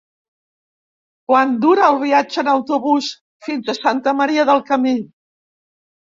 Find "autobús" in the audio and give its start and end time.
2.53-3.09